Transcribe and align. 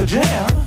the 0.00 0.06
jam. 0.06 0.59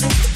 Peace. 0.00 0.27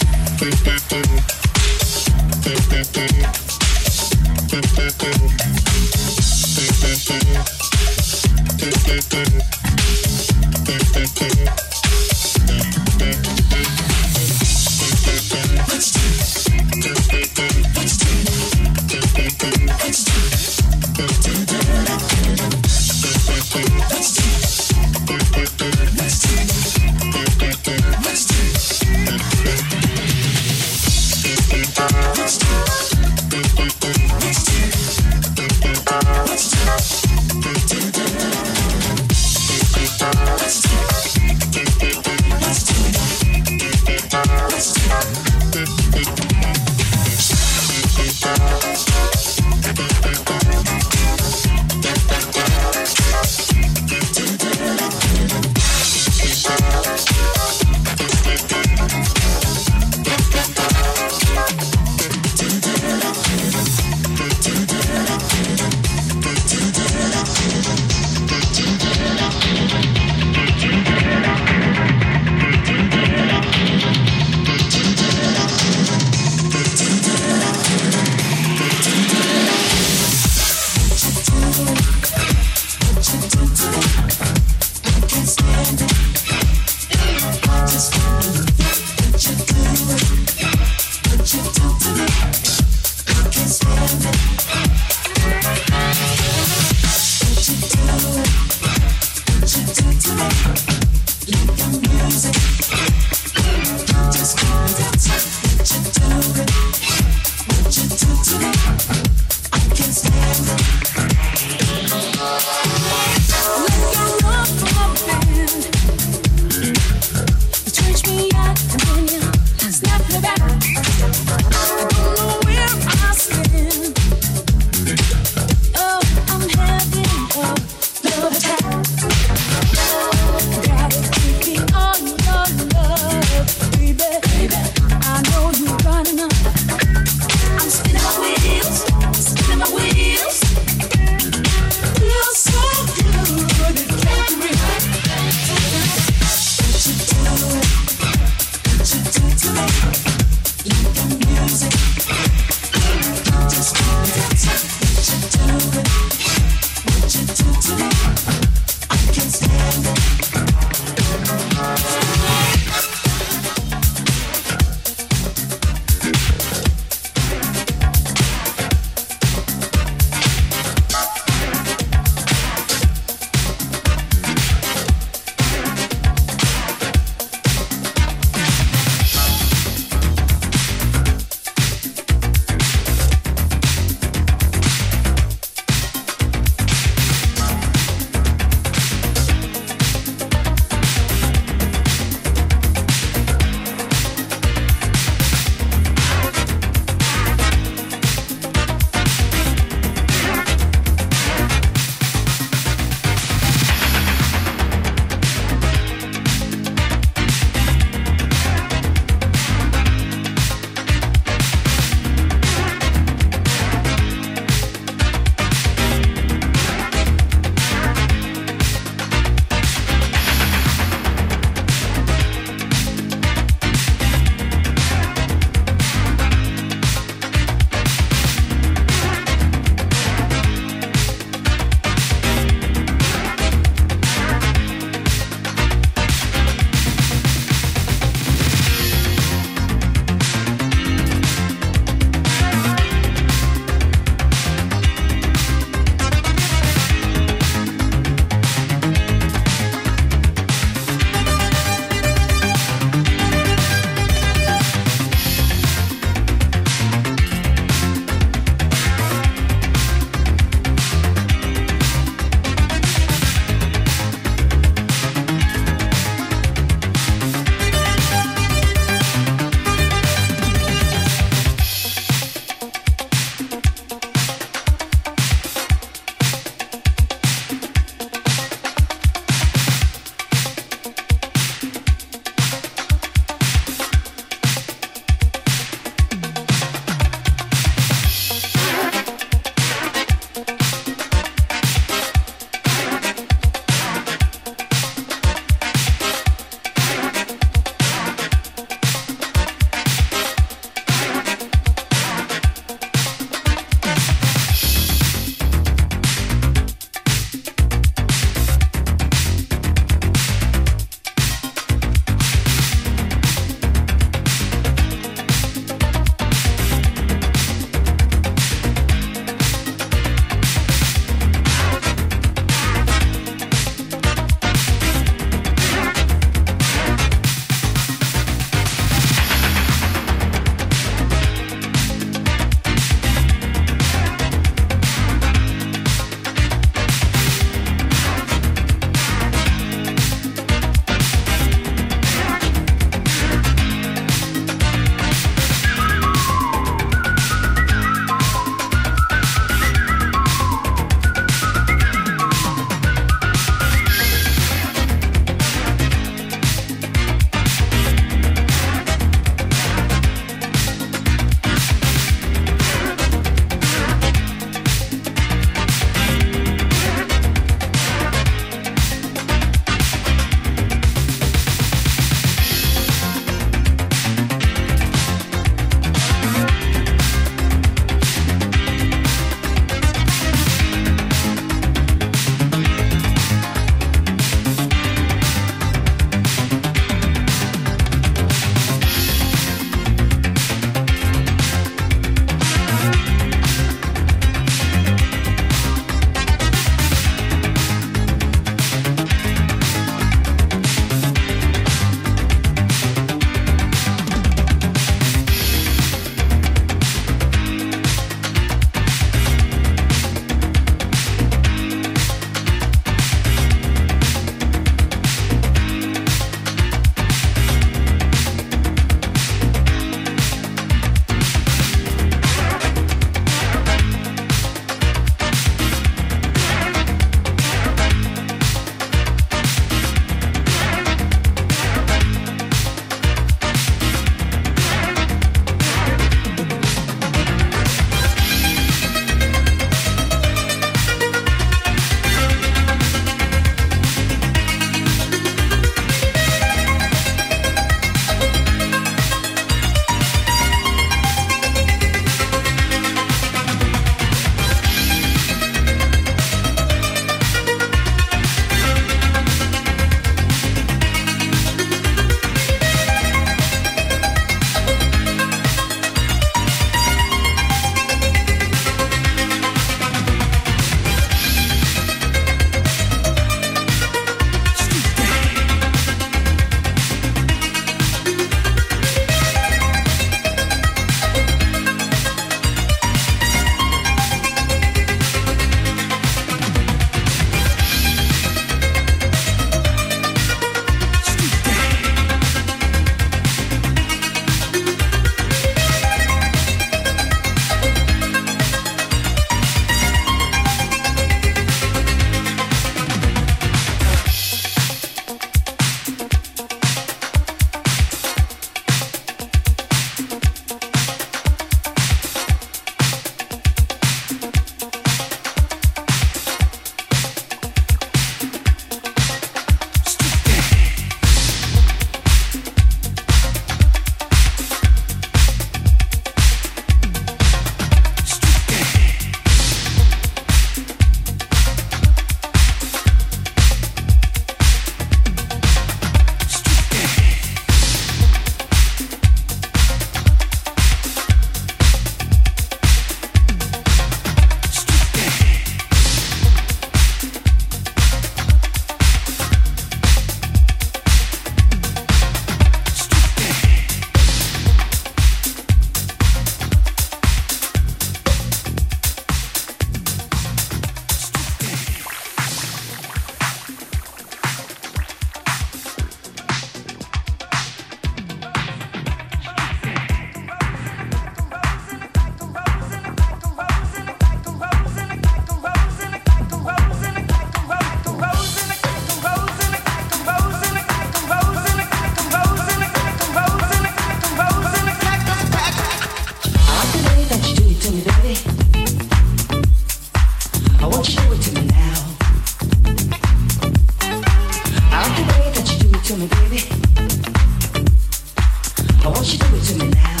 Thank 598.93 599.85
you. 599.85 600.00